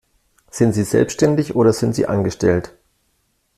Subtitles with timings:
[0.49, 2.75] Sind sie selbstständig oder sind sie Angestellt?